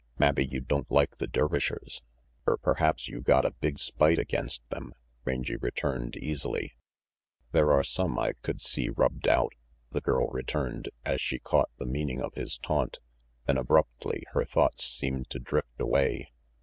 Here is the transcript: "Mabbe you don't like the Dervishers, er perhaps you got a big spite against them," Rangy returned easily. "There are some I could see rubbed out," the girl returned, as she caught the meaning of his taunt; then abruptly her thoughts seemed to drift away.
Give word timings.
"Mabbe 0.19 0.39
you 0.51 0.61
don't 0.61 0.89
like 0.89 1.17
the 1.17 1.27
Dervishers, 1.27 2.01
er 2.47 2.57
perhaps 2.57 3.07
you 3.07 3.21
got 3.21 3.45
a 3.45 3.51
big 3.51 3.77
spite 3.77 4.17
against 4.17 4.67
them," 4.71 4.95
Rangy 5.25 5.57
returned 5.57 6.17
easily. 6.17 6.73
"There 7.51 7.71
are 7.71 7.83
some 7.83 8.17
I 8.17 8.33
could 8.41 8.61
see 8.61 8.89
rubbed 8.89 9.27
out," 9.27 9.53
the 9.91 10.01
girl 10.01 10.27
returned, 10.29 10.89
as 11.05 11.21
she 11.21 11.37
caught 11.37 11.69
the 11.77 11.85
meaning 11.85 12.19
of 12.19 12.33
his 12.33 12.57
taunt; 12.57 12.97
then 13.45 13.59
abruptly 13.59 14.23
her 14.31 14.43
thoughts 14.43 14.85
seemed 14.85 15.29
to 15.29 15.37
drift 15.37 15.79
away. 15.79 16.31